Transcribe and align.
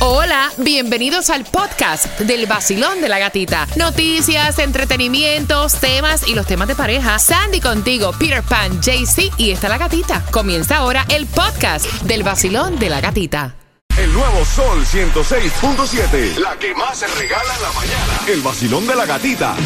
Hola, 0.00 0.52
bienvenidos 0.58 1.28
al 1.28 1.44
podcast 1.44 2.20
del 2.20 2.46
vacilón 2.46 3.00
de 3.00 3.08
la 3.08 3.18
gatita. 3.18 3.66
Noticias, 3.74 4.60
entretenimientos, 4.60 5.74
temas 5.80 6.28
y 6.28 6.36
los 6.36 6.46
temas 6.46 6.68
de 6.68 6.76
pareja. 6.76 7.18
Sandy 7.18 7.60
contigo, 7.60 8.12
Peter 8.16 8.44
Pan, 8.44 8.80
JC 8.80 9.32
y 9.38 9.50
está 9.50 9.68
la 9.68 9.76
gatita. 9.76 10.24
Comienza 10.30 10.76
ahora 10.76 11.04
el 11.08 11.26
podcast 11.26 11.84
del 12.02 12.22
vacilón 12.22 12.78
de 12.78 12.90
la 12.90 13.00
gatita. 13.00 13.56
El 13.96 14.12
nuevo 14.12 14.44
Sol 14.44 14.84
106.7. 14.84 16.36
La 16.36 16.56
que 16.56 16.72
más 16.76 16.98
se 16.98 17.08
regala 17.08 17.52
en 17.56 17.62
la 17.62 17.72
mañana. 17.72 18.20
El 18.28 18.40
vacilón 18.40 18.86
de 18.86 18.94
la 18.94 19.04
gatita. 19.04 19.56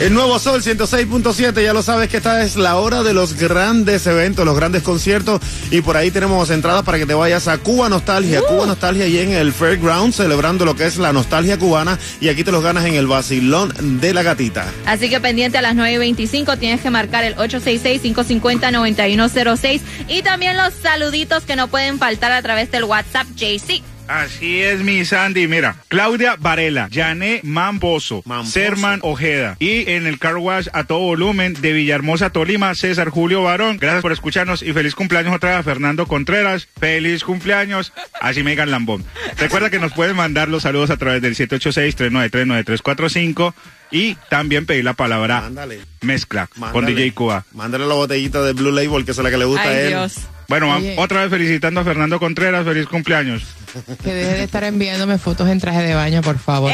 El 0.00 0.14
nuevo 0.14 0.38
Sol 0.38 0.62
106.7, 0.62 1.62
ya 1.62 1.74
lo 1.74 1.82
sabes 1.82 2.08
que 2.08 2.16
esta 2.16 2.42
es 2.42 2.56
la 2.56 2.76
hora 2.76 3.02
de 3.02 3.12
los 3.12 3.34
grandes 3.34 4.06
eventos, 4.06 4.46
los 4.46 4.56
grandes 4.56 4.82
conciertos. 4.82 5.42
Y 5.70 5.82
por 5.82 5.98
ahí 5.98 6.10
tenemos 6.10 6.48
entradas 6.48 6.84
para 6.84 6.96
que 6.96 7.04
te 7.04 7.12
vayas 7.12 7.48
a 7.48 7.58
Cuba 7.58 7.90
Nostalgia, 7.90 8.40
Cuba 8.40 8.64
Nostalgia 8.64 9.06
y 9.06 9.18
en 9.18 9.32
el 9.32 9.52
Fairground 9.52 10.14
celebrando 10.14 10.64
lo 10.64 10.74
que 10.74 10.86
es 10.86 10.96
la 10.96 11.12
nostalgia 11.12 11.58
cubana. 11.58 11.98
Y 12.18 12.28
aquí 12.28 12.44
te 12.44 12.50
los 12.50 12.62
ganas 12.62 12.86
en 12.86 12.94
el 12.94 13.06
vacilón 13.06 14.00
de 14.00 14.14
la 14.14 14.22
gatita. 14.22 14.72
Así 14.86 15.10
que 15.10 15.20
pendiente 15.20 15.58
a 15.58 15.62
las 15.62 15.76
9.25 15.76 16.58
tienes 16.58 16.80
que 16.80 16.88
marcar 16.88 17.24
el 17.24 17.36
866-550-9106 17.36 19.82
y 20.08 20.22
también 20.22 20.56
los 20.56 20.72
saluditos 20.82 21.44
que 21.44 21.56
no 21.56 21.68
pueden 21.68 21.98
faltar 21.98 22.32
a 22.32 22.40
través 22.40 22.70
del 22.70 22.84
WhatsApp 22.84 23.26
JC. 23.36 23.82
Así 24.10 24.60
es, 24.60 24.80
mi 24.80 25.04
Sandy. 25.04 25.46
Mira, 25.46 25.76
Claudia 25.86 26.34
Varela, 26.36 26.88
Jané 26.92 27.38
Mamposo, 27.44 28.24
Mamposo. 28.24 28.50
Serman 28.50 28.98
Ojeda 29.04 29.54
y 29.60 29.88
en 29.88 30.08
el 30.08 30.18
car 30.18 30.36
wash 30.36 30.66
a 30.72 30.82
todo 30.82 30.98
volumen 30.98 31.54
de 31.54 31.72
Villahermosa, 31.72 32.30
Tolima, 32.30 32.74
César 32.74 33.10
Julio 33.10 33.44
Barón. 33.44 33.78
Gracias 33.78 34.02
por 34.02 34.10
escucharnos 34.10 34.62
y 34.62 34.72
feliz 34.72 34.96
cumpleaños 34.96 35.32
otra 35.32 35.50
vez 35.50 35.60
a 35.60 35.62
Fernando 35.62 36.06
Contreras. 36.06 36.66
Feliz 36.80 37.22
cumpleaños. 37.22 37.92
Así 38.20 38.42
me 38.42 38.50
digan 38.50 38.72
lambón. 38.72 39.04
Recuerda 39.38 39.70
que 39.70 39.78
nos 39.78 39.92
pueden 39.92 40.16
mandar 40.16 40.48
los 40.48 40.64
saludos 40.64 40.90
a 40.90 40.96
través 40.96 41.22
del 41.22 41.36
786-393-9345 41.36 43.54
y 43.92 44.16
también 44.28 44.66
pedir 44.66 44.84
la 44.84 44.94
palabra 44.94 45.42
Mándale. 45.42 45.82
mezcla 46.00 46.48
con. 46.72 46.84
DJ 46.84 47.12
Cuba. 47.12 47.44
Mándale 47.52 47.86
la 47.86 47.94
botellita 47.94 48.42
de 48.42 48.54
Blue 48.54 48.72
Label 48.72 49.04
que 49.04 49.12
es 49.12 49.18
la 49.18 49.30
que 49.30 49.38
le 49.38 49.44
gusta 49.44 49.68
a 49.68 49.80
él. 49.80 49.88
Dios. 49.88 50.14
Bueno, 50.50 50.74
Oye. 50.76 50.96
otra 50.98 51.20
vez 51.22 51.30
felicitando 51.30 51.80
a 51.80 51.84
Fernando 51.84 52.18
Contreras. 52.18 52.64
Feliz 52.64 52.86
cumpleaños. 52.88 53.44
Que 54.02 54.12
deje 54.12 54.32
de 54.38 54.42
estar 54.42 54.64
enviándome 54.64 55.16
fotos 55.16 55.48
en 55.48 55.60
traje 55.60 55.80
de 55.82 55.94
baño, 55.94 56.22
por 56.22 56.40
favor. 56.40 56.72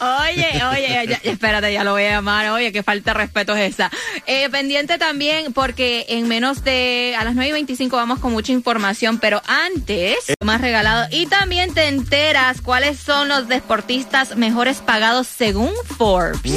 Oye, 0.00 0.62
oye, 0.70 1.06
ya- 1.08 1.20
espérate, 1.24 1.72
ya 1.72 1.82
lo 1.82 1.90
voy 1.92 2.04
a 2.04 2.10
llamar. 2.10 2.50
Oye, 2.50 2.70
qué 2.70 2.84
falta 2.84 3.10
de 3.12 3.18
respeto 3.18 3.56
es 3.56 3.72
esa. 3.74 3.90
Eh, 4.26 4.48
pendiente 4.48 4.96
también, 4.98 5.52
porque 5.52 6.06
en 6.10 6.28
menos 6.28 6.62
de 6.62 7.16
a 7.18 7.24
las 7.24 7.34
9.25 7.34 7.90
vamos 7.96 8.20
con 8.20 8.30
mucha 8.30 8.52
información, 8.52 9.18
pero 9.18 9.42
antes, 9.48 10.14
más 10.44 10.60
regalado. 10.60 11.08
Y 11.10 11.26
también 11.26 11.74
te 11.74 11.88
enteras 11.88 12.60
cuáles 12.60 13.00
son 13.00 13.28
los 13.28 13.48
deportistas 13.48 14.36
mejores 14.36 14.76
pagados 14.78 15.26
según 15.26 15.72
Forbes. 15.96 16.52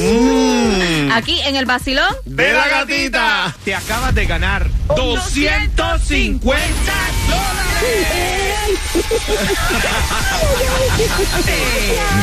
Aquí 1.12 1.40
en 1.42 1.56
el 1.56 1.66
Basilón. 1.66 2.14
¡De 2.26 2.54
la 2.54 2.68
gatita! 2.68 3.56
Te 3.66 3.74
acabas 4.12 4.16
de 4.16 4.26
ganar 4.26 4.68
250 4.96 6.62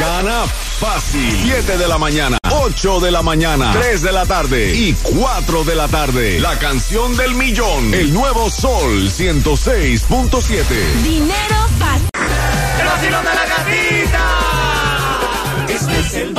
Gana 0.01 0.47
fácil. 0.79 1.37
7 1.45 1.79
de 1.79 1.89
la 1.89 1.99
mañana, 1.99 2.39
8 2.51 3.01
de 3.01 3.11
la 3.11 3.23
mañana, 3.23 3.73
3 3.73 4.03
de 4.03 4.13
la 4.13 4.27
tarde 4.27 4.75
y 4.75 4.95
4 4.95 5.65
de 5.65 5.75
la 5.75 5.89
tarde. 5.89 6.39
La 6.41 6.59
canción 6.59 7.17
del 7.17 7.35
millón. 7.35 7.93
El 7.95 8.13
nuevo 8.13 8.51
Sol 8.51 9.11
106.7. 9.11 10.65
Dinero 11.03 11.69
fácil. 11.79 12.09
¡El 12.81 12.87
vacilón 12.87 13.25
de 13.25 13.35
la 13.35 13.47
gatita! 13.47 14.25
Este 15.69 15.99
es 15.99 16.15
el 16.15 16.35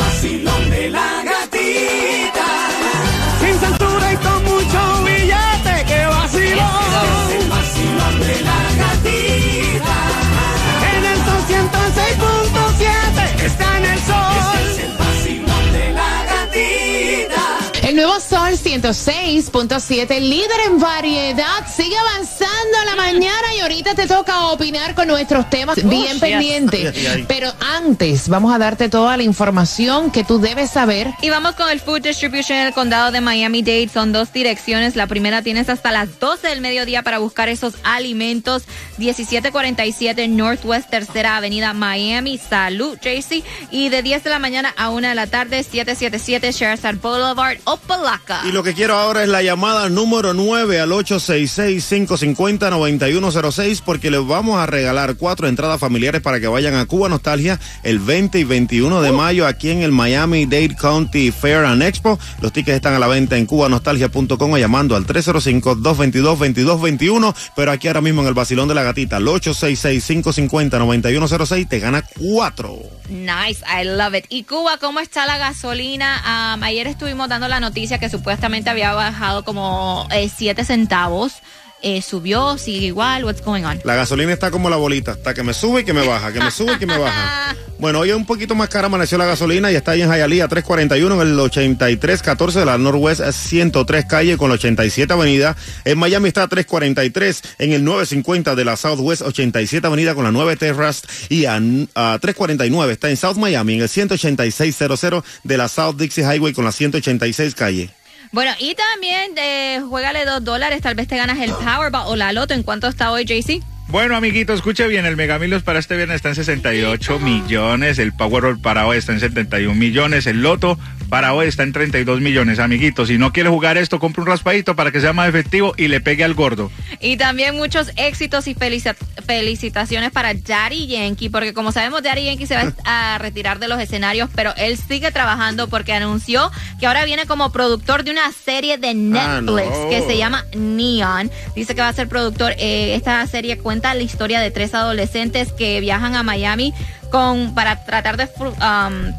106.7, 18.63 20.19
líder 20.19 20.49
en 20.67 20.79
variedad, 20.79 21.65
sigue 21.67 21.97
avanzando 21.97 22.77
la 22.85 22.95
mañana 22.95 23.55
y 23.55 23.59
ahorita 23.61 23.95
te 23.95 24.07
toca 24.07 24.47
opinar 24.47 24.95
con 24.95 25.07
nuestros 25.07 25.49
temas 25.49 25.77
bien 25.87 26.19
pendientes. 26.19 26.95
Pero 27.27 27.51
antes, 27.59 28.27
vamos 28.29 28.53
a 28.53 28.57
darte 28.57 28.89
toda 28.89 29.17
la 29.17 29.23
información 29.23 30.11
que 30.11 30.23
tú 30.23 30.39
debes 30.39 30.71
saber. 30.71 31.13
Y 31.21 31.29
vamos 31.29 31.55
con 31.55 31.69
el 31.69 31.79
Food 31.79 32.01
Distribution 32.01 32.59
en 32.59 32.67
el 32.67 32.73
condado 32.73 33.11
de 33.11 33.21
Miami-Dade. 33.21 33.89
Son 33.89 34.11
dos 34.11 34.33
direcciones. 34.33 34.95
La 34.95 35.07
primera 35.07 35.41
tienes 35.41 35.69
hasta 35.69 35.91
las 35.91 36.19
12 36.19 36.47
del 36.47 36.61
mediodía 36.61 37.03
para 37.03 37.19
buscar 37.19 37.49
esos 37.49 37.75
alimentos. 37.83 38.63
1747 38.97 40.27
Northwest 40.27 40.89
Tercera 40.89 41.37
Avenida 41.37 41.73
Miami. 41.73 42.37
Salud, 42.37 42.97
JC. 43.01 43.43
Y 43.71 43.89
de 43.89 44.01
10 44.01 44.23
de 44.23 44.29
la 44.29 44.39
mañana 44.39 44.73
a 44.77 44.89
1 44.89 45.07
de 45.07 45.15
la 45.15 45.27
tarde, 45.27 45.63
777 45.63 46.51
Sherazad 46.51 46.95
Boulevard, 46.95 47.57
Opalaca. 47.65 48.41
Y 48.49 48.51
lo 48.51 48.63
que 48.63 48.73
quiero 48.73 48.95
ahora 48.95 49.21
es 49.21 49.29
la 49.29 49.43
llamada 49.43 49.89
número 49.89 50.33
9 50.33 50.79
al 50.79 50.89
866-550-9106 50.89 53.83
porque 53.85 54.09
les 54.09 54.25
vamos 54.25 54.57
a 54.57 54.65
regalar 54.65 55.17
cuatro 55.17 55.47
entradas 55.47 55.79
familiares 55.79 56.21
para 56.21 56.39
que 56.39 56.47
vayan 56.47 56.73
a 56.73 56.87
Cuba 56.87 57.09
Nostalgia 57.09 57.59
el 57.83 57.99
20 57.99 58.39
y 58.39 58.43
21 58.45 59.03
de 59.03 59.11
mayo 59.11 59.45
aquí 59.45 59.69
en 59.69 59.83
el 59.83 59.91
Miami 59.91 60.47
Dade 60.47 60.75
County 60.75 61.29
Fair 61.29 61.65
and 61.65 61.83
Expo. 61.83 62.17
Los 62.41 62.51
tickets 62.51 62.77
están 62.77 62.95
a 62.95 62.99
la 62.99 63.05
venta 63.05 63.37
en 63.37 63.45
cubanostalgia.com 63.45 64.51
o 64.51 64.57
llamando 64.57 64.95
al 64.95 65.05
305-222-2221. 65.05 67.35
Pero 67.55 67.71
aquí 67.71 67.87
ahora 67.87 68.01
mismo 68.01 68.23
en 68.23 68.29
el 68.29 68.33
Basilón 68.33 68.67
de 68.67 68.73
la 68.73 68.81
Gatita, 68.81 69.17
al 69.17 69.27
866-550-9106 69.27 71.69
te 71.69 71.77
gana 71.77 72.01
cuatro. 72.01 72.79
Nice, 73.09 73.63
I 73.63 73.83
love 73.85 74.15
it. 74.15 74.25
Y 74.29 74.41
Cuba, 74.43 74.79
¿cómo 74.79 75.01
está 75.01 75.27
la 75.27 75.37
gasolina? 75.37 76.55
Um, 76.55 76.63
ayer 76.63 76.87
estuvimos 76.87 77.29
dando 77.29 77.47
la 77.47 77.59
noticia 77.59 77.99
que 77.99 78.09
supuestamente 78.09 78.38
había 78.43 78.93
bajado 78.93 79.43
como 79.43 80.07
7 80.11 80.63
centavos. 80.63 81.33
Eh, 81.81 82.01
subió, 82.01 82.57
sigue 82.57 82.87
igual, 82.87 83.23
what's 83.23 83.41
going 83.41 83.63
on? 83.63 83.79
La 83.85 83.95
gasolina 83.95 84.33
está 84.33 84.51
como 84.51 84.69
la 84.69 84.75
bolita, 84.75 85.11
hasta 85.11 85.33
que 85.33 85.43
me 85.43 85.53
sube 85.53 85.81
y 85.81 85.83
que 85.85 85.93
me 85.93 86.05
baja, 86.05 86.33
que 86.33 86.41
me 86.41 86.51
sube 86.51 86.73
y 86.73 86.77
que 86.77 86.85
me 86.85 86.97
baja. 86.97 87.55
Bueno, 87.79 87.99
hoy 87.99 88.09
es 88.09 88.15
un 88.17 88.25
poquito 88.25 88.55
más 88.55 88.67
cara 88.67 88.87
amaneció 88.87 89.17
la 89.17 89.25
gasolina 89.25 89.71
y 89.71 89.75
está 89.75 89.91
ahí 89.91 90.01
en 90.01 90.09
Hialeah 90.09 90.49
341 90.49 91.21
en 91.21 91.27
el 91.29 91.39
8314 91.39 92.59
de 92.59 92.65
la 92.65 92.77
Northwest 92.77 93.21
103 93.21 94.03
calle 94.03 94.35
con 94.35 94.49
la 94.49 94.55
87 94.55 95.13
avenida. 95.13 95.55
En 95.85 95.97
Miami 95.97 96.27
está 96.27 96.43
a 96.43 96.49
343 96.49 97.41
en 97.57 97.71
el 97.71 97.85
950 97.85 98.55
de 98.55 98.65
la 98.65 98.75
Southwest 98.75 99.21
87 99.21 99.87
avenida 99.87 100.13
con 100.13 100.25
la 100.25 100.31
9 100.31 100.57
Terrace 100.57 101.07
y 101.29 101.45
a, 101.45 101.55
a 101.55 102.19
349 102.19 102.91
está 102.91 103.09
en 103.09 103.15
South 103.15 103.37
Miami 103.37 103.75
en 103.75 103.81
el 103.83 103.87
18600 103.87 105.23
de 105.45 105.57
la 105.57 105.69
South 105.69 105.95
Dixie 105.95 106.25
Highway 106.25 106.51
con 106.51 106.65
la 106.65 106.73
186 106.73 107.55
calle. 107.55 107.91
Bueno, 108.31 108.51
y 108.59 108.75
también 108.75 109.31
eh, 109.37 109.81
juégale 109.87 110.23
dos 110.25 110.43
dólares, 110.43 110.81
tal 110.81 110.95
vez 110.95 111.07
te 111.07 111.17
ganas 111.17 111.39
el 111.39 111.51
Powerball 111.51 112.03
o 112.07 112.15
la 112.15 112.31
Loto. 112.31 112.53
¿En 112.53 112.63
cuánto 112.63 112.87
está 112.87 113.11
hoy, 113.11 113.25
JC? 113.25 113.63
Bueno, 113.87 114.15
amiguito, 114.15 114.53
escuche 114.53 114.87
bien, 114.87 115.07
el 115.07 115.15
Megamilos 115.15 115.63
para 115.63 115.79
este 115.79 115.95
viernes 115.95 116.17
está 116.17 116.29
en 116.29 116.35
68 116.35 117.19
millones, 117.19 117.97
el 117.97 118.13
Powerball 118.13 118.59
para 118.59 118.85
hoy 118.85 118.99
está 118.99 119.13
en 119.13 119.19
71 119.19 119.73
millones, 119.73 120.27
el 120.27 120.43
Loto 120.43 120.77
para 121.09 121.33
hoy 121.33 121.47
está 121.47 121.63
en 121.63 121.73
32 121.73 122.21
millones, 122.21 122.59
amiguitos. 122.59 123.07
Si 123.07 123.17
no 123.17 123.31
quiere 123.33 123.49
jugar 123.49 123.77
esto, 123.77 123.99
compre 123.99 124.21
un 124.21 124.27
raspadito 124.27 124.75
para 124.75 124.91
que 124.91 125.01
sea 125.01 125.11
más 125.13 125.27
efectivo 125.29 125.73
y 125.77 125.87
le 125.87 126.01
pegue 126.01 126.23
al 126.23 126.33
gordo. 126.35 126.71
Y 126.99 127.17
también 127.17 127.55
muchos 127.55 127.91
éxitos 127.95 128.47
y 128.47 128.55
felici- 128.55 128.95
felicitaciones 129.25 130.11
para 130.11 130.33
Daddy 130.33 130.87
Yankee, 130.87 131.29
porque 131.29 131.53
como 131.53 131.71
sabemos, 131.71 132.03
Daddy 132.03 132.25
Yankee 132.25 132.45
se 132.45 132.55
va 132.55 132.73
a 132.85 133.17
retirar 133.17 133.59
de 133.59 133.67
los 133.67 133.79
escenarios, 133.79 134.29
pero 134.35 134.53
él 134.57 134.77
sigue 134.77 135.11
trabajando 135.11 135.67
porque 135.67 135.93
anunció 135.93 136.51
que 136.79 136.87
ahora 136.87 137.05
viene 137.05 137.25
como 137.25 137.51
productor 137.51 138.03
de 138.03 138.11
una 138.11 138.31
serie 138.31 138.77
de 138.77 138.93
Netflix 138.93 139.19
Ah, 139.29 139.41
no. 139.83 139.89
que 139.89 140.03
se 140.07 140.17
llama 140.17 140.45
Neon. 140.55 141.31
Dice 141.55 141.75
que 141.75 141.81
va 141.81 141.87
a 141.89 141.93
ser 141.93 142.07
productor. 142.07 142.53
eh, 142.57 142.95
esta 142.95 143.25
serie 143.27 143.57
cuenta 143.57 143.93
la 143.93 144.03
historia 144.03 144.39
de 144.41 144.51
tres 144.51 144.73
adolescentes 144.73 145.51
que 145.53 145.79
viajan 145.81 146.15
a 146.15 146.23
Miami 146.23 146.73
con 147.11 147.55
para 147.55 147.83
tratar 147.85 148.17
de 148.17 148.25
um, 148.39 149.17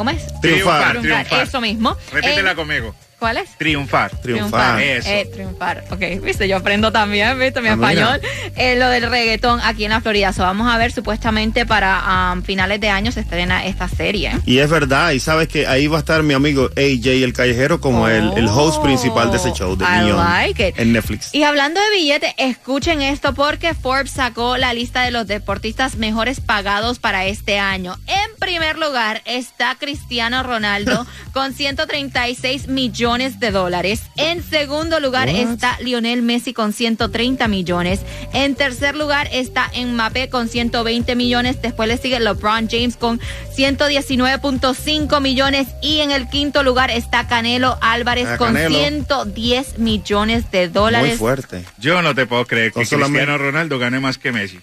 ¿cómo 0.00 0.08
es? 0.10 0.24
Triunfar, 0.40 0.92
Triunfar, 0.92 1.24
triunfar. 1.26 1.46
Eso 1.46 1.60
mismo. 1.60 1.94
Repítela 2.10 2.52
En- 2.52 2.56
conmigo. 2.56 2.94
¿Cuál 3.18 3.36
es? 3.36 3.50
Triunfar. 3.58 4.10
Triunfar. 4.22 4.80
Eso. 4.80 5.10
Eh, 5.10 5.28
triunfar. 5.30 5.84
Ok, 5.90 6.22
viste, 6.22 6.48
yo 6.48 6.56
aprendo 6.56 6.90
también, 6.90 7.38
viste, 7.38 7.60
mi 7.60 7.68
Ah, 7.68 7.72
español. 7.74 8.18
Eh, 8.56 8.76
lo 8.76 8.88
del 8.88 9.10
reggaetón 9.10 9.60
aquí 9.62 9.84
en 9.84 9.90
la 9.90 10.00
Florida. 10.00 10.32
So, 10.32 10.40
vamos 10.42 10.72
a 10.72 10.78
ver, 10.78 10.90
supuestamente 10.90 11.66
para 11.66 12.32
um, 12.32 12.42
finales 12.42 12.80
de 12.80 12.88
año 12.88 13.12
se 13.12 13.20
estrena 13.20 13.66
esta 13.66 13.88
serie. 13.88 14.32
Y 14.46 14.60
es 14.60 14.70
verdad, 14.70 15.10
y 15.10 15.20
sabes 15.20 15.48
que 15.48 15.66
ahí 15.66 15.86
va 15.86 15.98
a 15.98 16.00
estar 16.00 16.22
mi 16.22 16.32
amigo 16.32 16.70
AJ 16.78 17.22
el 17.22 17.34
Callejero 17.34 17.78
como 17.78 18.08
el, 18.08 18.32
el 18.38 18.48
host 18.48 18.82
principal 18.82 19.30
de 19.30 19.36
ese 19.36 19.52
show 19.52 19.76
de 19.76 19.84
Oh, 19.84 19.88
I 19.88 20.12
like 20.12 20.68
it. 20.68 20.78
en 20.78 20.94
Netflix. 20.94 21.34
Y 21.34 21.42
hablando 21.42 21.78
de 21.78 21.90
billetes, 21.98 22.32
escuchen 22.38 23.02
esto 23.02 23.34
porque 23.34 23.74
Forbes 23.74 24.12
sacó 24.12 24.56
la 24.56 24.72
lista 24.72 25.02
de 25.02 25.10
los 25.10 25.26
deportistas 25.26 25.96
mejores 25.96 26.40
pagados 26.40 26.98
para 26.98 27.26
este 27.26 27.58
año. 27.58 27.98
En 28.42 28.46
primer 28.46 28.78
lugar 28.78 29.20
está 29.26 29.74
Cristiano 29.78 30.42
Ronaldo 30.42 31.06
con 31.34 31.52
136 31.52 32.68
millones 32.68 33.38
de 33.38 33.50
dólares. 33.50 34.00
En 34.16 34.42
segundo 34.42 34.98
lugar 34.98 35.28
What? 35.28 35.36
está 35.36 35.76
Lionel 35.80 36.22
Messi 36.22 36.54
con 36.54 36.72
130 36.72 37.46
millones. 37.48 38.00
En 38.32 38.54
tercer 38.54 38.96
lugar 38.96 39.28
está 39.30 39.70
Mbappé 39.76 40.30
con 40.30 40.48
120 40.48 41.14
millones. 41.16 41.60
Después 41.60 41.86
le 41.86 41.98
sigue 41.98 42.18
LeBron 42.18 42.66
James 42.70 42.96
con 42.96 43.20
119.5 43.58 45.20
millones. 45.20 45.68
Y 45.82 46.00
en 46.00 46.10
el 46.10 46.26
quinto 46.30 46.62
lugar 46.62 46.90
está 46.90 47.28
Canelo 47.28 47.76
Álvarez 47.82 48.26
Ah, 48.26 48.36
con 48.38 48.54
Canelo. 48.54 48.74
110 48.78 49.78
millones 49.78 50.50
de 50.50 50.60
Muy 50.66 50.72
dólares. 50.72 51.18
fuerte. 51.18 51.62
Yo 51.78 52.00
no 52.00 52.14
te 52.14 52.24
puedo 52.24 52.46
creer 52.46 52.72
que 52.72 52.86
Cristiano 52.86 53.36
Ronaldo 53.36 53.78
gane 53.78 54.00
más 54.00 54.16
que 54.16 54.32
Messi. 54.32 54.58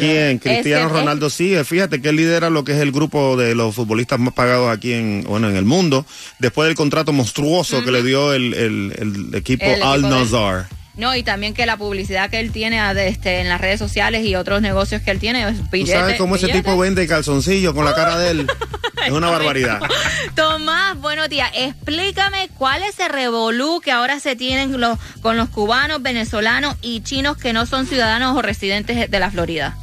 ¿Quién? 0.00 0.38
Cristiano 0.38 0.86
Es 0.86 0.92
Ronaldo 0.92 1.28
eh, 1.54 1.64
fíjate 1.64 2.00
que 2.00 2.08
él 2.10 2.16
lidera 2.16 2.50
lo 2.50 2.64
que 2.64 2.72
es 2.72 2.78
el 2.78 2.92
grupo 2.92 3.36
de 3.36 3.54
los 3.54 3.74
futbolistas 3.74 4.18
más 4.18 4.34
pagados 4.34 4.70
aquí 4.70 4.92
en, 4.92 5.24
bueno, 5.26 5.48
en 5.48 5.56
el 5.56 5.64
mundo, 5.64 6.06
después 6.38 6.66
del 6.68 6.76
contrato 6.76 7.12
monstruoso 7.12 7.84
que 7.84 7.90
le 7.92 8.02
dio 8.02 8.32
el, 8.32 8.54
el- 8.54 8.94
el 8.98 9.34
equipo 9.34 9.64
El 9.64 9.72
equipo 9.72 9.86
Al 9.86 10.02
de- 10.02 10.08
Nazar. 10.08 10.68
No, 10.94 11.16
y 11.16 11.22
también 11.22 11.54
que 11.54 11.64
la 11.64 11.76
publicidad 11.76 12.28
que 12.28 12.38
él 12.38 12.52
tiene 12.52 12.78
ah, 12.78 12.92
de, 12.92 13.08
este, 13.08 13.40
en 13.40 13.48
las 13.48 13.60
redes 13.60 13.78
sociales 13.78 14.26
y 14.26 14.34
otros 14.34 14.60
negocios 14.60 15.00
que 15.02 15.10
él 15.10 15.18
tiene 15.18 15.48
es 15.48 15.56
¿Tú 15.56 15.66
billete, 15.72 15.98
sabes 15.98 16.18
cómo 16.18 16.36
ese 16.36 16.48
tipo 16.48 16.76
vende 16.76 17.06
calzoncillo 17.06 17.74
con 17.74 17.84
la 17.84 17.94
cara 17.94 18.18
de 18.18 18.30
él? 18.30 18.46
es 19.06 19.12
una 19.12 19.30
barbaridad. 19.30 19.80
Tomás, 20.34 21.00
buenos 21.00 21.28
días. 21.30 21.50
Explícame 21.54 22.50
cuál 22.58 22.82
es 22.82 22.98
el 23.00 23.10
revolú 23.10 23.80
que 23.80 23.90
ahora 23.90 24.20
se 24.20 24.36
tienen 24.36 24.80
los, 24.80 24.98
con 25.22 25.36
los 25.38 25.48
cubanos, 25.48 26.02
venezolanos 26.02 26.76
y 26.82 27.00
chinos 27.00 27.38
que 27.38 27.52
no 27.52 27.64
son 27.64 27.86
ciudadanos 27.86 28.36
o 28.36 28.42
residentes 28.42 29.10
de 29.10 29.18
la 29.18 29.30
Florida. 29.30 29.76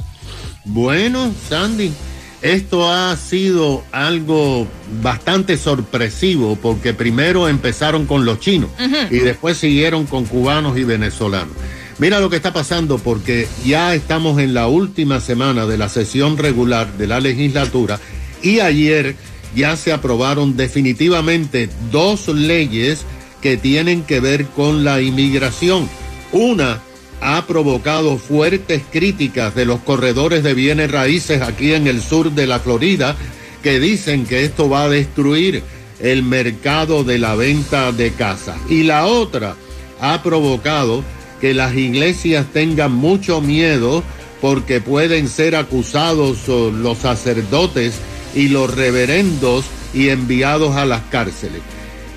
Bueno, 0.66 1.34
Sandy, 1.50 1.92
esto 2.41 2.91
ha 2.91 3.15
sido 3.18 3.83
algo 3.91 4.68
bastante 5.01 5.57
sorpresivo 5.57 6.56
porque 6.56 6.94
primero 6.94 7.47
empezaron 7.47 8.06
con 8.06 8.25
los 8.25 8.39
chinos 8.39 8.69
y 9.09 9.18
después 9.19 9.57
siguieron 9.57 10.06
con 10.06 10.25
cubanos 10.25 10.77
y 10.77 10.83
venezolanos. 10.83 11.53
Mira 11.97 12.21
lo 12.21 12.30
que 12.30 12.38
está 12.38 12.53
pasando 12.53 12.97
porque 12.97 13.47
ya 13.65 13.94
estamos 13.94 14.39
en 14.39 14.53
la 14.53 14.68
última 14.68 15.19
semana 15.19 15.65
de 15.65 15.77
la 15.77 15.89
sesión 15.89 16.38
regular 16.38 16.94
de 16.97 17.07
la 17.07 17.19
legislatura 17.19 18.00
y 18.41 18.62
ayer 18.62 19.15
ya 19.53 19.75
se 19.75 19.91
aprobaron 19.91 20.56
definitivamente 20.56 21.69
dos 21.91 22.30
leyes 22.30 23.03
que 23.41 23.57
tienen 23.57 24.03
que 24.03 24.21
ver 24.21 24.45
con 24.45 24.86
la 24.86 25.01
inmigración. 25.01 25.89
Una 26.31 26.81
ha 27.21 27.45
provocado 27.48 28.18
fuertes 28.18 28.81
críticas 28.92 29.56
de 29.56 29.66
los 29.66 29.80
corredores 29.81 30.44
de 30.44 30.54
bienes 30.54 30.92
raíces 30.92 31.42
aquí 31.42 31.74
en 31.74 31.88
el 31.88 32.01
sur 32.01 32.31
de 32.31 32.48
la 32.48 32.60
Florida 32.60 33.16
que 33.63 33.80
dicen 33.80 34.25
que 34.25 34.45
esto 34.45 34.69
va 34.69 34.83
a 34.83 34.89
destruir 34.89 35.63
el 36.00 36.24
mercado 36.24 37.04
de 37.04 37.19
la 37.19 37.36
venta 37.36 37.92
de 37.92 38.12
casas. 38.12 38.57
Y 38.69 38.83
la 38.83 39.06
otra 39.06 39.56
ha 40.00 40.24
provocado 40.24 41.04
que 41.42 41.54
las 41.54 41.75
iglesias 41.75 42.45
tengan 42.54 42.94
mucho 42.94 43.42
miedo 43.42 44.04
porque 44.42 44.80
pueden 44.80 45.27
ser 45.27 45.56
acusados 45.56 46.48
oh, 46.48 46.72
los 46.72 47.00
sacerdotes 47.00 47.95
y 48.33 48.48
los 48.48 48.74
reverendos 48.74 49.65
y 49.94 50.10
enviados 50.10 50.75
a 50.75 50.86
las 50.86 51.01
cárceles. 51.10 51.62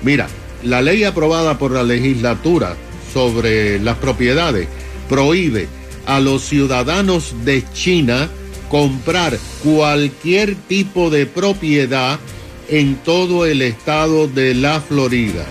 Mira, 0.03 0.27
la 0.63 0.81
ley 0.81 1.03
aprobada 1.03 1.57
por 1.57 1.71
la 1.71 1.83
legislatura 1.83 2.75
sobre 3.13 3.79
las 3.79 3.97
propiedades 3.97 4.67
prohíbe 5.09 5.67
a 6.05 6.19
los 6.19 6.43
ciudadanos 6.43 7.33
de 7.45 7.63
China 7.73 8.29
comprar 8.69 9.37
cualquier 9.63 10.55
tipo 10.55 11.09
de 11.09 11.25
propiedad 11.25 12.19
en 12.69 12.95
todo 12.95 13.45
el 13.45 13.61
estado 13.61 14.27
de 14.27 14.55
la 14.55 14.81
Florida. 14.81 15.45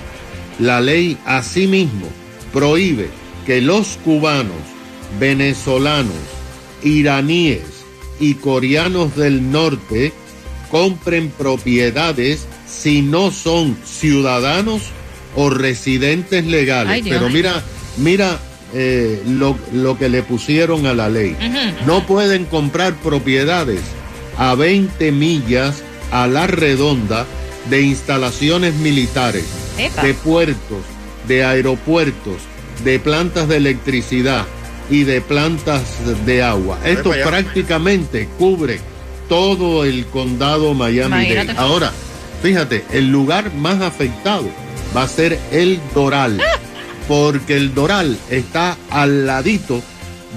La 0.58 0.80
ley 0.80 1.16
asimismo 1.24 2.08
prohíbe 2.52 3.08
que 3.46 3.60
los 3.60 3.98
cubanos, 4.04 4.56
venezolanos, 5.18 6.14
iraníes 6.82 7.62
y 8.20 8.34
coreanos 8.34 9.16
del 9.16 9.50
norte 9.50 10.12
compren 10.70 11.30
propiedades 11.30 12.46
si 12.66 13.02
no 13.02 13.30
son 13.30 13.76
ciudadanos 13.84 14.82
o 15.36 15.50
residentes 15.50 16.44
legales. 16.46 16.92
Ay. 16.92 17.02
Pero 17.04 17.28
mira, 17.28 17.62
mira 17.98 18.40
eh, 18.74 19.22
lo, 19.26 19.56
lo 19.72 19.98
que 19.98 20.08
le 20.08 20.22
pusieron 20.22 20.86
a 20.86 20.94
la 20.94 21.08
ley. 21.08 21.36
No 21.86 22.06
pueden 22.06 22.44
comprar 22.46 22.94
propiedades 22.94 23.80
a 24.38 24.54
20 24.54 25.12
millas 25.12 25.82
a 26.10 26.26
la 26.26 26.46
redonda 26.46 27.26
de 27.70 27.82
instalaciones 27.82 28.74
militares, 28.74 29.44
Epa. 29.78 30.02
de 30.02 30.14
puertos, 30.14 30.84
de 31.28 31.44
aeropuertos, 31.44 32.36
de 32.84 32.98
plantas 32.98 33.48
de 33.48 33.56
electricidad 33.58 34.46
y 34.90 35.04
de 35.04 35.20
plantas 35.20 35.82
de 36.26 36.42
agua. 36.42 36.78
Esto 36.84 37.12
prácticamente 37.24 38.28
cubre 38.38 38.80
todo 39.28 39.84
el 39.84 40.06
condado 40.06 40.74
Miami-Dade. 40.74 41.54
Ahora, 41.56 41.92
fíjate, 42.42 42.84
el 42.92 43.10
lugar 43.10 43.54
más 43.54 43.80
afectado 43.80 44.48
va 44.94 45.04
a 45.04 45.08
ser 45.08 45.38
el 45.50 45.80
Doral, 45.94 46.40
porque 47.08 47.56
el 47.56 47.74
Doral 47.74 48.16
está 48.30 48.76
al 48.90 49.26
ladito 49.26 49.82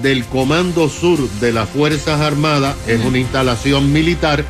del 0.02 0.24
Comando 0.24 0.88
Sur 0.88 1.28
de 1.40 1.52
las 1.52 1.68
Fuerzas 1.68 2.20
Armadas, 2.20 2.76
es 2.86 3.04
una 3.04 3.18
instalación 3.18 3.92
militar, 3.92 4.44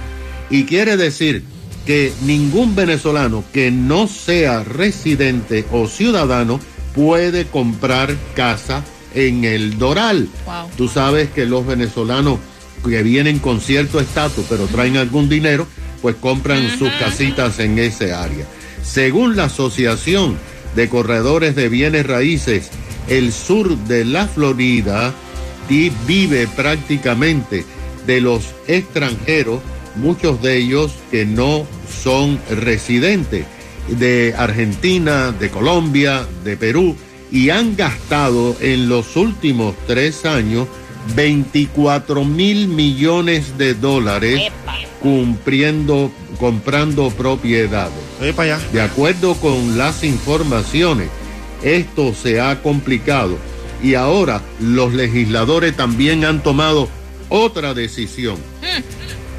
y 0.51 0.65
quiere 0.65 0.97
decir 0.97 1.45
que 1.87 2.13
ningún 2.23 2.75
venezolano 2.75 3.45
que 3.53 3.71
no 3.71 4.09
sea 4.09 4.65
residente 4.65 5.65
o 5.71 5.87
ciudadano 5.87 6.59
puede 6.95 7.47
comprar 7.47 8.17
casa 8.35 8.83
en 9.15 9.45
el 9.45 9.79
Doral. 9.79 10.29
Wow. 10.45 10.71
Tú 10.77 10.89
sabes 10.89 11.31
que 11.31 11.47
los 11.47 11.67
venezolanos 11.67 12.39
que 12.85 13.03
vienen 13.03 13.39
con 13.39 13.61
cierto 13.61 14.01
estatus, 14.01 14.45
pero 14.49 14.67
traen 14.67 14.97
algún 14.97 15.29
dinero, 15.29 15.67
pues 16.03 16.17
compran 16.17 16.77
sus 16.79 16.91
casitas 16.93 17.59
en 17.59 17.79
ese 17.79 18.13
área. 18.13 18.47
Según 18.83 19.37
la 19.37 19.45
Asociación 19.45 20.37
de 20.77 20.89
Corredores 20.89 21.57
de 21.57 21.69
Bienes 21.69 22.07
Raíces, 22.07 22.71
el 23.09 23.33
sur 23.33 23.77
de 23.89 24.05
la 24.05 24.29
Florida 24.29 25.13
vive 26.07 26.47
prácticamente 26.55 27.65
de 28.07 28.21
los 28.21 28.55
extranjeros, 28.69 29.61
muchos 29.97 30.41
de 30.43 30.59
ellos 30.59 30.93
que 31.11 31.25
no 31.25 31.67
son 32.03 32.39
residentes 32.51 33.47
de 33.89 34.35
Argentina, 34.37 35.33
de 35.33 35.51
Colombia, 35.51 36.27
de 36.45 36.57
Perú, 36.57 36.97
y 37.33 37.51
han 37.51 37.75
gastado 37.77 38.57
en 38.61 38.89
los 38.89 39.17
últimos 39.17 39.75
tres 39.87 40.25
años 40.25 40.69
24 41.15 42.25
mil 42.25 42.69
millones 42.69 43.59
de 43.59 43.75
dólares 43.75 44.43
cumpliendo, 45.01 46.11
comprando 46.39 47.11
propiedades. 47.11 48.06
Allá. 48.39 48.59
De 48.73 48.81
acuerdo 48.81 49.35
con 49.35 49.77
las 49.79 50.05
informaciones, 50.05 51.09
esto 51.63 52.15
se 52.15 52.41
ha 52.41 52.63
complicado 52.63 53.39
y 53.83 53.95
ahora 53.95 54.43
los 54.61 54.95
legisladores 54.95 55.77
también 55.77 56.25
han 56.25 56.43
tomado 56.43 56.89
otra 57.29 57.75
decisión. 57.75 58.37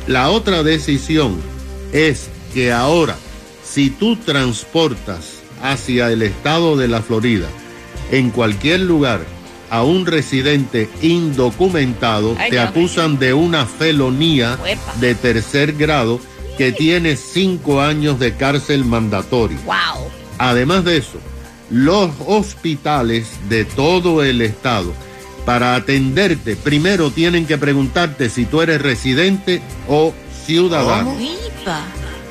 La 0.07 0.29
otra 0.29 0.63
decisión 0.63 1.37
es 1.91 2.29
que 2.53 2.71
ahora, 2.71 3.17
si 3.63 3.89
tú 3.89 4.15
transportas 4.15 5.39
hacia 5.61 6.11
el 6.11 6.21
estado 6.21 6.77
de 6.77 6.87
la 6.87 7.01
Florida, 7.01 7.47
en 8.11 8.29
cualquier 8.29 8.81
lugar, 8.81 9.21
a 9.69 9.83
un 9.83 10.05
residente 10.05 10.89
indocumentado, 11.01 12.35
Ay, 12.39 12.51
te 12.51 12.59
acusan 12.59 13.19
de 13.19 13.33
una 13.33 13.65
felonía 13.65 14.57
Uepa. 14.61 14.93
de 15.01 15.13
tercer 15.13 15.73
grado 15.73 16.21
que 16.57 16.71
tiene 16.71 17.15
cinco 17.15 17.81
años 17.81 18.19
de 18.19 18.33
cárcel 18.35 18.83
mandatorio. 18.83 19.57
Wow. 19.65 20.09
Además 20.39 20.83
de 20.83 20.97
eso, 20.97 21.19
los 21.69 22.11
hospitales 22.25 23.27
de 23.49 23.65
todo 23.65 24.23
el 24.23 24.41
estado, 24.41 24.93
para 25.45 25.75
atenderte, 25.75 26.55
primero 26.55 27.11
tienen 27.11 27.45
que 27.45 27.57
preguntarte 27.57 28.29
si 28.29 28.45
tú 28.45 28.61
eres 28.61 28.81
residente 28.81 29.61
o 29.87 30.13
ciudadano. 30.45 31.15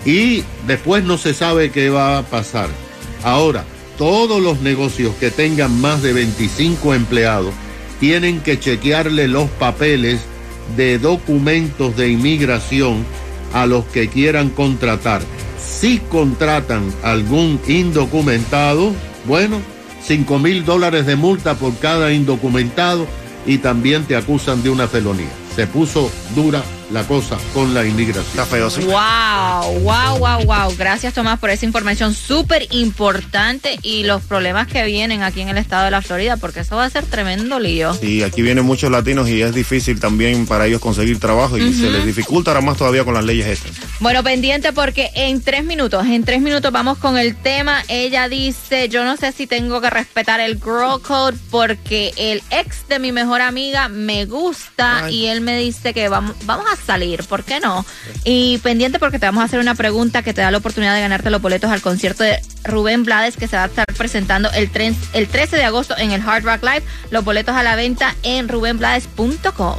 Y 0.05 0.45
después 0.67 1.05
no 1.05 1.19
se 1.19 1.35
sabe 1.35 1.71
qué 1.71 1.91
va 1.91 2.19
a 2.19 2.23
pasar. 2.23 2.69
Ahora, 3.23 3.65
todos 3.99 4.43
los 4.43 4.61
negocios 4.61 5.15
que 5.17 5.31
tengan 5.31 5.81
más 5.81 6.03
de 6.03 6.13
25 6.13 6.95
empleados 6.95 7.55
tienen 7.99 8.41
que 8.41 8.61
chequearle 8.61 9.27
los 9.27 9.49
papeles 9.51 10.21
de 10.77 10.99
documentos 10.99 11.97
de 11.97 12.11
inmigración 12.11 13.05
a 13.53 13.67
los 13.67 13.85
que 13.87 14.09
quieran 14.09 14.51
contratar. 14.51 15.23
Si 15.59 15.99
contratan 15.99 16.93
algún 17.03 17.61
indocumentado, 17.67 18.93
bueno, 19.27 19.61
5 20.03 20.39
mil 20.39 20.65
dólares 20.65 21.07
de 21.07 21.17
multa 21.17 21.55
por 21.55 21.77
cada 21.79 22.13
indocumentado 22.13 23.07
y 23.47 23.59
también 23.59 24.05
te 24.05 24.17
acusan 24.17 24.63
de 24.63 24.71
una 24.71 24.87
felonía. 24.87 25.31
Se 25.55 25.67
puso 25.67 26.11
dura 26.35 26.63
la 26.91 27.05
cosa 27.05 27.37
con 27.53 27.75
la 27.75 27.85
inmigración. 27.85 28.25
Está 28.27 28.47
feo, 28.47 28.71
sí. 28.71 28.83
Wow, 28.83 29.81
wow, 29.81 30.19
wow, 30.19 30.45
wow. 30.45 30.77
Gracias 30.77 31.15
Tomás 31.15 31.39
por 31.39 31.51
esa 31.51 31.65
información 31.67 32.15
súper 32.15 32.67
importante 32.71 33.79
y 33.83 34.05
los 34.05 34.23
problemas 34.23 34.67
que 34.69 34.85
vienen 34.85 35.23
aquí 35.23 35.41
en 35.41 35.49
el 35.49 35.59
estado 35.59 35.85
de 35.85 35.91
la 35.91 36.03
Florida, 36.03 36.37
porque 36.37 36.61
eso 36.61 36.77
va 36.77 36.85
a 36.85 36.91
ser 36.91 37.05
tremendo 37.05 37.59
lío. 37.59 37.97
Y 38.03 38.23
aquí 38.23 38.43
vienen 38.43 38.65
muchos 38.65 38.91
latinos 38.91 39.29
y 39.29 39.43
es 39.43 39.55
difícil 39.55 40.01
también 40.01 40.47
para 40.47 40.67
ellos 40.67 40.81
conseguir 40.81 41.19
trabajo 41.19 41.59
y 41.59 41.73
se 41.73 41.91
les 41.91 42.05
dificulta 42.05 42.51
ahora 42.51 42.61
más 42.61 42.77
todavía 42.77 43.05
con 43.05 43.15
las 43.15 43.25
leyes 43.25 43.47
estas. 43.47 43.73
Bueno, 44.01 44.23
pendiente 44.23 44.73
porque 44.73 45.11
en 45.15 45.41
tres 45.43 45.65
minutos, 45.65 46.07
en 46.07 46.25
tres 46.25 46.41
minutos 46.41 46.71
vamos 46.73 46.99
con 46.99 47.19
el 47.19 47.35
tema. 47.37 47.83
Ella 47.89 48.29
dice, 48.29 48.89
yo 48.89 49.05
no 49.05 49.17
sé 49.17 49.33
si 49.33 49.47
tengo 49.47 49.81
que 49.81 49.91
respetar 49.91 50.41
el 50.41 50.57
girl 50.57 51.01
code 51.03 51.37
porque 51.51 52.13
el 52.17 52.43
ex 52.51 52.87
de 52.89 52.99
mi 52.99 53.13
mejor 53.13 53.41
amiga 53.41 53.89
me 53.89 54.27
gusta 54.27 55.05
Ay. 55.05 55.17
y 55.17 55.27
él 55.27 55.41
me 55.41 55.59
dice 55.59 55.93
que 55.93 56.09
vamos, 56.09 56.37
vamos 56.45 56.67
a 56.71 56.76
salir, 56.85 57.25
¿por 57.25 57.45
qué 57.45 57.61
no? 57.61 57.85
Y 58.25 58.59
pendiente 58.59 58.99
porque 58.99 59.19
te 59.19 59.27
vamos 59.27 59.43
a 59.43 59.45
hacer 59.45 59.61
una 59.61 59.75
pregunta 59.75 60.23
que 60.23 60.35
te 60.35 60.41
da 60.41 60.51
la 60.51 60.59
oportunidad 60.59 60.95
de 60.95 61.01
ganarte 61.01 61.31
los 61.31 61.43
boletos 61.43 61.71
al 61.71 61.81
concierto 61.81 62.23
de 62.25 62.41
Rubén 62.65 63.05
Blades 63.05 63.37
que 63.37 63.49
se 63.49 63.57
va 63.57 63.65
a 63.65 63.67
estar 63.67 63.87
presentando 63.97 64.51
el, 64.53 64.71
el 65.13 65.29
13 65.29 65.57
de 65.57 65.65
agosto 65.65 65.97
en 65.97 66.13
el 66.13 66.21
Hard 66.21 66.45
Rock 66.45 66.63
Live. 66.63 66.83
Los 67.11 67.25
boletos 67.25 67.55
a 67.55 67.63
la 67.63 67.77
venta 67.77 68.15
en 68.23 68.49
rubenblades.com. 68.49 69.77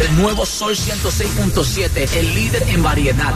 El 0.00 0.16
nuevo 0.16 0.46
Sol 0.46 0.74
106.7, 0.76 2.16
el 2.16 2.34
líder 2.34 2.62
en 2.68 2.82
variedad. 2.82 3.34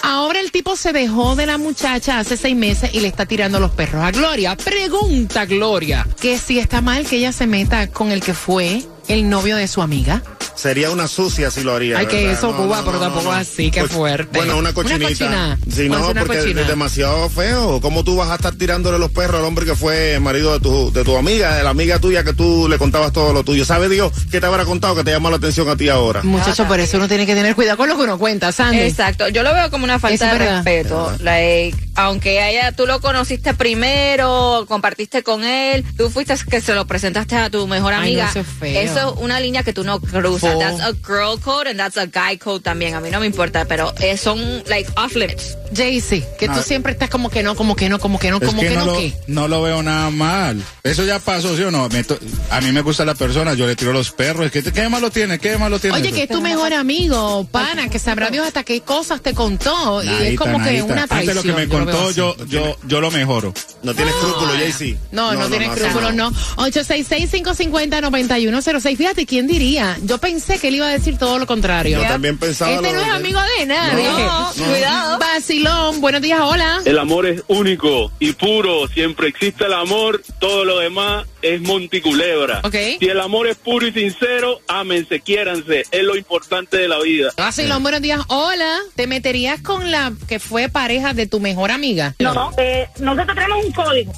Ahora 0.07 0.39
el 0.39 0.53
tipo 0.53 0.77
se 0.77 0.93
dejó 0.93 1.35
de 1.35 1.47
la 1.47 1.57
muchacha 1.57 2.19
hace 2.19 2.37
seis 2.37 2.55
meses 2.55 2.91
y 2.93 3.01
le 3.01 3.09
está 3.09 3.25
tirando 3.25 3.59
los 3.59 3.71
perros 3.71 4.05
a 4.05 4.11
Gloria. 4.11 4.55
Pregunta 4.55 5.47
Gloria 5.47 6.07
que 6.21 6.37
si 6.37 6.59
está 6.59 6.83
mal 6.83 7.07
que 7.07 7.17
ella 7.17 7.33
se 7.33 7.47
meta 7.47 7.87
con 7.87 8.13
el 8.13 8.21
que 8.21 8.35
fue 8.35 8.83
el 9.09 9.31
novio 9.31 9.57
de 9.57 9.67
su 9.67 9.81
amiga. 9.81 10.23
Sería 10.57 10.91
una 10.91 11.09
sucia 11.09 11.51
si 11.51 11.63
lo 11.63 11.75
haría. 11.75 11.99
Ay, 11.99 12.07
que 12.07 12.17
¿verdad? 12.27 12.33
eso, 12.39 12.51
No, 12.53 12.57
Cuba, 12.59 12.79
no, 12.79 12.85
pero 12.85 12.99
no, 12.99 13.01
tampoco 13.05 13.25
no. 13.25 13.33
así, 13.33 13.71
qué 13.71 13.81
Pues, 13.81 13.93
fuerte. 13.93 14.39
Bueno, 14.39 14.57
una 14.59 14.73
cochinita. 14.73 15.09
cochina. 15.09 15.59
Si 15.71 15.89
no, 15.89 16.11
una 16.11 16.21
porque 16.23 16.39
cochina. 16.39 16.63
es 16.63 16.69
demasiado 16.69 17.29
feo. 17.29 17.81
¿Cómo 17.81 18.05
tú 18.05 18.17
vas 18.17 18.31
a 18.31 18.37
estar 18.37 18.55
tirándole 18.55 18.99
los 18.99 19.11
perros 19.11 19.41
al 19.41 19.45
hombre 19.47 19.67
que 19.67 19.75
fue 19.75 20.19
marido 20.21 20.53
de 20.53 20.61
tu, 20.61 20.93
de 20.93 21.03
tu 21.05 21.17
amiga, 21.17 21.57
de 21.57 21.65
la 21.65 21.71
amiga 21.71 21.99
tuya 21.99 22.23
que 22.25 22.33
tú 22.33 22.69
le 22.69 22.79
contabas 22.79 23.13
todo 23.13 23.33
lo 23.33 23.43
tuyo? 23.45 23.65
¿Sabe 23.65 23.89
Dios 23.89 24.13
qué 24.31 24.41
te 24.41 24.47
habrá 24.47 24.65
contado 24.65 24.95
que 24.95 25.05
te 25.05 25.11
llama 25.11 25.29
la 25.31 25.37
atención 25.37 25.69
a 25.69 25.77
ti 25.77 25.89
ahora? 25.89 26.23
Muchacho, 26.23 26.67
por 26.67 26.79
eso 26.79 26.97
uno 26.99 27.09
tiene 27.09 27.27
que 27.27 27.35
tener 27.35 27.55
cuidado 27.55 27.77
con 27.77 27.89
lo 27.89 27.97
que 27.97 28.03
uno 28.03 28.19
cuenta, 28.19 28.53
Sandy. 28.53 28.79
Exacto, 28.79 29.29
yo 29.29 29.43
lo 29.43 29.53
veo 29.53 29.71
como 29.71 29.85
una 29.85 29.99
falta 29.99 30.15
es 30.15 30.33
de 30.33 30.39
verdad. 30.39 30.57
respeto. 30.65 31.13
Like, 31.21 31.84
aunque 31.95 32.41
haya, 32.41 32.73
tú 32.73 32.87
lo 32.87 33.01
conociste 33.01 33.55
primero, 33.55 34.65
compartiste 34.69 35.23
con 35.23 35.45
él, 35.45 35.85
tú 35.97 36.11
fuiste 36.11 36.35
que 36.51 36.61
se 36.61 36.75
lo 36.75 36.87
presentaste 36.87 37.37
a 37.37 37.51
tu 37.51 37.67
mejor 37.67 37.93
Ay, 37.95 37.99
no, 38.17 38.23
amiga. 38.23 38.29
eso 38.31 38.41
es 38.41 38.47
feo. 38.47 38.81
Eso 38.81 39.15
es 39.17 39.23
una 39.23 39.41
línea 39.41 39.63
que 39.63 39.73
tú 39.73 39.85
no 39.85 40.01
cruzas. 40.01 40.59
That's 40.59 40.81
a 40.81 40.93
girl 40.93 41.39
code 41.41 41.69
and 41.71 41.79
that's 41.79 41.97
a 41.97 42.07
guy 42.07 42.37
code 42.39 42.61
también. 42.63 42.95
A 42.95 43.01
mí 43.01 43.11
no 43.11 43.21
me 43.21 43.27
importa, 43.27 43.65
pero 43.67 43.93
eh, 44.01 44.17
son 44.17 44.63
like 44.67 44.91
off 44.97 45.15
limits. 45.15 45.57
Jaycee, 45.75 46.25
que 46.39 46.49
tú 46.49 46.61
siempre 46.63 46.93
estás 46.93 47.11
como 47.11 47.31
que 47.31 47.43
no, 47.43 47.55
como 47.57 47.75
que 47.77 47.89
no, 47.89 47.99
como 47.99 48.19
que 48.19 48.31
no, 48.31 48.37
Es 48.39 48.45
como 48.47 48.61
que, 48.63 48.69
que 48.69 48.75
no, 48.77 48.85
no, 48.85 48.93
lo, 48.93 48.99
¿qué? 48.99 49.15
no 49.27 49.49
lo 49.49 49.63
veo 49.63 49.83
nada 49.83 50.11
mal. 50.11 50.63
Eso 50.83 51.05
ya 51.05 51.19
pasó, 51.19 51.57
¿sí 51.57 51.63
o 51.63 51.71
no? 51.71 51.89
Me 51.89 52.05
to- 52.05 52.19
a 52.51 52.61
mí 52.61 52.71
me 52.73 52.81
gusta 52.81 53.05
la 53.05 53.15
persona, 53.15 53.55
yo 53.55 53.67
le 53.67 53.75
tiro 53.77 53.93
los 53.93 54.11
perros. 54.13 54.51
¿Qué, 54.51 54.63
qué 54.63 54.89
malo 54.89 55.11
tiene? 55.11 55.39
¿Qué 55.39 55.59
malo 55.59 55.79
tiene? 55.79 55.97
Oye, 55.97 56.09
eso? 56.09 56.17
que 56.17 56.23
es 56.25 56.29
tu 56.29 56.41
mejor 56.41 56.73
amigo, 56.75 57.45
pana, 57.51 57.89
que 57.89 57.99
sabrá 57.99 58.31
Dios 58.31 58.47
hasta 58.47 58.63
qué 58.63 58.81
cosas 58.83 59.21
te 59.21 59.35
contó. 59.35 60.03
y 60.03 60.09
es 60.09 60.13
Nadita, 60.13 60.37
como 60.45 60.63
que 60.65 60.83
una 60.83 61.07
traición. 61.09 61.27
de 61.27 61.35
lo 61.35 61.43
que 61.43 61.53
me 61.53 61.67
así. 61.93 62.15
yo, 62.15 62.37
yo, 62.47 62.77
yo 62.87 63.01
lo 63.01 63.11
mejoro. 63.11 63.53
No 63.83 63.95
tienes 63.95 64.15
escrúpulos, 64.15 64.57
Jaycee. 64.57 64.97
No, 65.13 65.33
no, 65.35 65.47
tiene 65.49 65.67
así 65.67 65.81
escrúpulos, 65.81 66.15
no. 66.15 66.31
866-550-9106. 66.57 68.97
Fíjate, 68.97 69.27
¿quién 69.27 69.47
diría? 69.47 69.99
Yo 70.03 70.17
pensé 70.19 70.59
que 70.59 70.69
él 70.69 70.77
iba 70.77 70.87
a 70.87 70.91
decir 70.91 71.19
todo 71.19 71.39
lo 71.39 71.47
contrario. 71.47 72.01
Yo 72.03 72.09
también 72.09 72.39
pensaba 72.39 72.71
Este 72.73 72.87
lo 72.89 72.93
no 72.95 73.01
es 73.01 73.07
de- 73.07 73.13
amigo 73.13 73.41
de 73.59 73.67
nadie. 73.67 74.09
No, 74.09 74.51
cuidado. 74.55 75.19
Vacilón, 75.19 76.01
buenos 76.01 76.23
días, 76.23 76.41
hola. 76.43 76.81
El 76.85 76.99
amor 76.99 77.27
es 77.27 77.43
único 77.49 78.11
y 78.19 78.33
puro. 78.33 78.89
Siempre 78.89 79.29
existe 79.29 79.67
el 79.67 79.75
amor, 79.75 80.23
todo 80.41 80.65
lo 80.65 80.79
demás 80.79 81.27
es 81.45 81.61
monticulebra. 81.61 82.61
Ok. 82.65 82.75
Si 82.99 83.07
el 83.07 83.21
amor 83.21 83.47
es 83.47 83.57
puro 83.57 83.87
y 83.87 83.93
sincero, 83.93 84.61
ámense, 84.67 85.21
quiéranse. 85.21 85.85
Es 85.91 86.03
lo 86.03 86.17
importante 86.17 86.77
de 86.79 86.89
la 86.89 86.99
vida. 87.01 87.33
Vacilón, 87.37 87.83
buenos 87.83 88.01
días, 88.03 88.21
hola. 88.29 88.79
¿Te 88.97 89.07
meterías 89.07 89.61
con 89.61 89.91
la 89.91 90.13
que 90.29 90.39
fue 90.39 90.69
pareja 90.69 91.13
de 91.15 91.27
tu 91.27 91.41
mejor 91.41 91.71
amiga? 91.71 92.15
No, 92.19 92.51
eh, 92.59 92.89
nosotros 92.99 93.35
tenemos 93.37 93.65
un 93.65 93.73
código. 93.73 94.13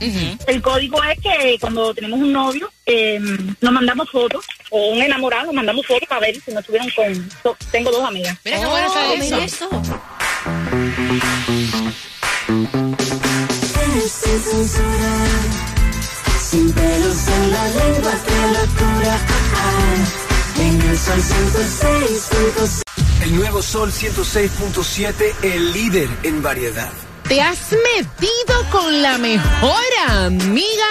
El 0.46 0.62
código 0.62 1.02
es 1.04 1.18
que 1.20 1.58
cuando 1.60 1.92
tenemos 1.94 2.20
un 2.20 2.32
novio, 2.32 2.70
eh, 2.86 3.18
nos 3.60 3.72
mandamos 3.72 4.08
fotos, 4.10 4.44
o 4.70 4.88
un 4.90 5.02
enamorado, 5.02 5.46
nos 5.46 5.54
mandamos 5.54 5.84
fotos 5.86 6.08
para 6.08 6.20
ver 6.20 6.34
si 6.40 6.50
nos 6.52 6.60
estuvieron 6.60 6.88
con... 6.90 7.30
so- 7.42 7.56
tengo 7.72 7.90
dos 7.90 8.04
amigas. 8.04 8.36
Mira 8.44 8.60
qué 8.60 8.66
bueno 8.66 8.86
está 8.86 9.08
Oh, 9.08 9.12
eso. 9.14 9.24
mira 9.24 9.44
eso. 9.44 9.68
Sin 13.50 14.10
censura, 14.10 15.14
sin 16.56 16.72
pelos 16.72 17.28
en 17.28 17.50
la 17.50 17.68
lengua, 17.68 18.12
qué 18.26 18.40
locura. 18.58 19.18
En 20.58 20.80
el 20.80 20.98
sol 20.98 21.20
106.7. 21.20 22.82
El 23.24 23.36
nuevo 23.36 23.60
Sol 23.60 23.92
106.7, 23.92 25.34
el 25.42 25.72
líder 25.72 26.08
en 26.22 26.42
variedad. 26.42 26.92
¿Te 27.28 27.40
has 27.42 27.72
metido 27.72 28.70
con 28.70 29.02
la 29.02 29.18
mejor 29.18 29.84
amiga? 30.08 30.86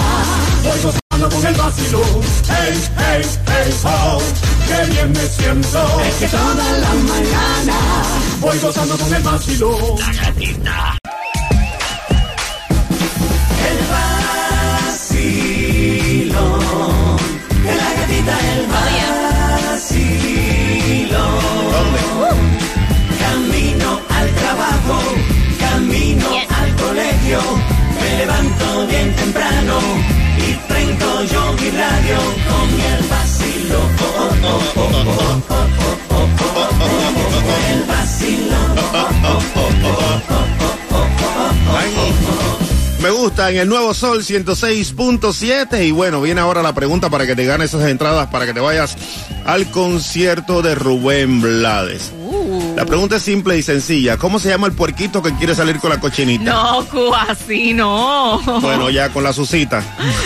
voy 0.64 0.80
gozando 0.80 1.28
con 1.36 1.46
el 1.46 1.54
vacilón. 1.54 2.22
Hey, 2.48 2.80
hey, 2.96 3.22
hey, 3.46 3.74
oh, 3.84 4.22
qué 4.66 4.92
bien 4.92 5.12
me 5.12 5.26
siento. 5.26 6.00
Es 6.00 6.14
que 6.14 6.28
toda 6.28 6.78
la 6.78 6.94
mañana 6.94 7.78
voy 8.40 8.58
gozando 8.58 8.96
con 8.96 9.14
el 9.14 9.22
vacilón. 9.22 9.98
La 10.00 10.12
gatita. 10.12 10.98
Me 43.02 43.10
gusta 43.10 43.50
en 43.50 43.56
el 43.56 43.68
nuevo 43.68 43.94
Sol 43.94 44.22
106.7 44.22 45.84
y 45.84 45.90
bueno, 45.90 46.20
viene 46.20 46.40
ahora 46.40 46.62
la 46.62 46.72
pregunta 46.72 47.10
para 47.10 47.26
que 47.26 47.34
te 47.34 47.44
ganes 47.44 47.74
esas 47.74 47.90
entradas 47.90 48.28
para 48.28 48.46
que 48.46 48.54
te 48.54 48.60
vayas 48.60 48.96
al 49.44 49.68
concierto 49.72 50.62
de 50.62 50.76
Rubén 50.76 51.40
Blades. 51.40 52.12
La 52.82 52.86
pregunta 52.86 53.14
es 53.16 53.22
simple 53.22 53.56
y 53.56 53.62
sencilla. 53.62 54.16
¿Cómo 54.16 54.40
se 54.40 54.48
llama 54.48 54.66
el 54.66 54.72
puerquito 54.72 55.22
que 55.22 55.32
quiere 55.36 55.54
salir 55.54 55.78
con 55.78 55.90
la 55.90 56.00
cochinita? 56.00 56.50
No, 56.52 56.84
Cu, 56.86 57.14
así 57.14 57.72
no. 57.72 58.40
Bueno, 58.60 58.90
ya 58.90 59.08
con 59.10 59.22
la 59.22 59.32
susita. 59.32 59.84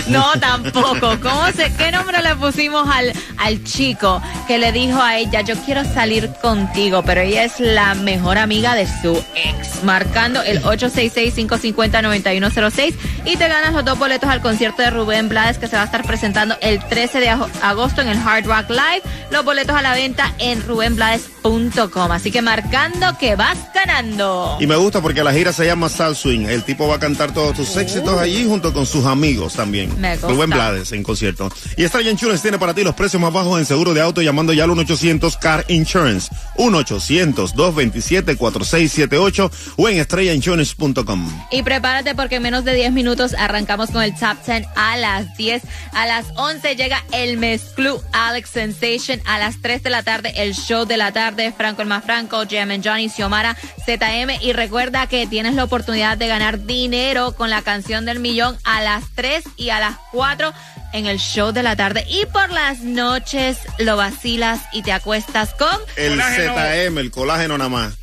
No, 0.09 0.25
tampoco. 0.41 1.19
¿Cómo 1.23 1.47
se, 1.55 1.71
¿Qué 1.75 1.93
nombre 1.93 2.23
le 2.23 2.35
pusimos 2.37 2.89
al, 2.89 3.13
al 3.37 3.63
chico 3.65 4.23
que 4.49 4.57
le 4.57 4.73
dijo 4.73 4.99
a 5.03 5.19
ella, 5.19 5.43
yo 5.43 5.55
quiero 5.67 5.85
salir 5.85 6.31
contigo, 6.41 7.03
pero 7.05 7.21
ella 7.21 7.45
es 7.45 7.61
la 7.61 7.95
mejor 7.95 8.39
amiga 8.39 8.75
de 8.75 8.87
su 9.03 9.23
ex? 9.35 9.85
Marcando 9.85 10.43
el 10.43 10.63
866-550-9106 10.63 12.95
y 13.27 13.37
te 13.37 13.49
ganas 13.49 13.75
los 13.75 13.85
dos 13.85 13.99
boletos 13.99 14.31
al 14.31 14.41
concierto 14.41 14.81
de 14.81 14.89
Rubén 14.91 15.29
Blades 15.29 15.59
que 15.59 15.69
se 15.69 15.77
va 15.77 15.83
a 15.83 15.85
estar 15.85 16.07
presentando 16.07 16.57
el 16.63 16.83
13 16.83 17.21
de 17.21 17.29
ago- 17.29 17.51
agosto 17.63 18.01
en 18.01 18.09
el 18.09 18.17
Hard 18.19 18.47
Rock 18.47 18.71
Live. 18.71 19.03
Los 19.31 19.45
boletos 19.45 19.77
a 19.77 19.83
la 19.83 19.93
venta 19.93 20.33
en 20.39 20.67
rubenblades.com. 20.67 22.13
Así 22.13 22.31
que 22.31 22.41
marcando 22.47 23.19
que 23.19 23.35
vas 23.35 23.59
ganando. 23.75 24.57
Y 24.61 24.69
me 24.69 24.77
gusta 24.77 25.03
porque 25.03 25.25
la 25.25 25.33
gira 25.33 25.53
se 25.53 25.67
llama 25.67 25.89
Sal 25.89 26.15
Swing. 26.15 26.47
El 26.47 26.63
tipo 26.63 26.87
va 26.87 26.95
a 26.95 27.01
cantar 27.01 27.35
todos 27.35 27.57
tus 27.57 27.77
éxitos 27.77 28.17
allí 28.21 28.47
junto 28.47 28.73
con 28.73 28.87
sus 28.87 29.05
amigos 29.05 29.55
también. 29.55 30.01
Me 30.01 30.13
gusta. 30.13 30.29
Rubén 30.29 30.51
Blades 30.51 30.93
en 30.93 31.03
concierto. 31.03 31.51
Y 31.77 31.83
Estrella 31.83 32.09
Insurance 32.09 32.43
tiene 32.43 32.57
para 32.57 32.73
ti 32.73 32.85
los 32.85 32.95
precios 32.95 33.21
más 33.21 33.33
bajos 33.33 33.59
en 33.59 33.67
seguro 33.67 33.95
de 33.95 34.01
auto 34.01 34.23
llamando 34.23 34.53
ya 34.53 34.63
al 34.63 34.71
1-800 34.71 35.41
Car 35.41 35.65
Insurance. 35.67 36.33
1-800-227-4678 36.57 39.51
o 39.77 39.89
en 39.89 39.99
estrellainsurance.com. 39.99 41.47
Y 41.51 41.65
prepárate 41.65 42.15
porque 42.15 42.37
en 42.37 42.45
menos 42.45 42.65
de 42.65 42.75
10 42.75 42.93
minutos 42.93 43.35
arrancamos 43.35 43.91
con 43.91 44.05
el 44.05 44.15
Top 44.15 44.37
10 44.47 44.69
a 44.77 44.97
las 44.97 45.37
10. 45.37 45.65
A 45.93 46.07
las 46.07 46.27
11 46.37 46.77
llega 46.77 47.03
el 47.11 47.39
Mezclú 47.39 48.01
Alex 48.13 48.51
Sensation. 48.51 49.21
A 49.25 49.41
las 49.41 49.61
3 49.61 49.83
de 49.83 49.91
la 49.91 50.05
tarde 50.05 50.33
el 50.37 50.55
show 50.55 50.85
de 50.85 50.97
la 50.97 51.11
tarde. 51.11 51.53
Franco 51.57 51.83
el 51.83 51.89
más 51.89 52.05
Franco, 52.05 52.36
Jam 52.45 52.71
and 52.71 52.85
Johnny, 52.85 53.09
Xiomara, 53.09 53.57
ZM. 53.85 54.43
Y 54.43 54.53
recuerda 54.53 55.07
que 55.07 55.27
tienes 55.27 55.55
la 55.55 55.65
oportunidad 55.65 56.19
de 56.19 56.29
ganar 56.29 56.65
dinero 56.65 57.33
con 57.33 57.51
la 57.51 57.63
canción 57.63 58.05
del 58.05 58.21
millón 58.21 58.57
a 58.65 58.81
las 58.81 59.05
3 59.15 59.45
y 59.57 59.71
a 59.71 59.81
las 59.81 59.97
4 60.13 60.53
en 60.93 61.07
el 61.07 61.19
show 61.19 61.53
de 61.53 61.63
la 61.63 61.77
tarde. 61.77 62.05
Y 62.09 62.27
por 62.27 62.51
las 62.51 62.81
noches 62.81 63.59
lo 63.79 63.97
vacilas 63.97 64.61
y 64.73 64.83
te 64.83 64.93
acuestas 64.93 65.55
con... 65.55 65.77
El 65.97 66.21
ZM, 66.21 66.99
el 66.99 67.11
colágeno 67.11 67.59
nada 67.59 67.71
más. 67.71 67.95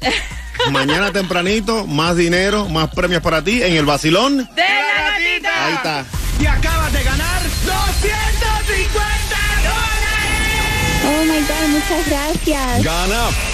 Mañana 0.72 1.12
tempranito, 1.12 1.86
más 1.88 2.16
dinero, 2.16 2.70
más 2.70 2.90
premios 2.94 3.22
para 3.22 3.44
ti 3.44 3.62
en 3.62 3.76
el 3.76 3.86
vacilón. 3.86 4.38
¡De 4.38 4.62
la 4.62 5.12
gatita! 5.12 5.66
Ahí 5.66 5.74
está. 5.74 6.06
Y 6.40 6.46
acabas 6.46 6.94
de 6.94 7.04
ganar 7.04 7.42
250 7.44 9.04
dólares. 9.64 11.04
Oh 11.06 11.26
my 11.26 11.40
God, 11.42 11.68
muchas 11.70 12.08
gracias. 12.08 12.84
Gana 12.84 13.53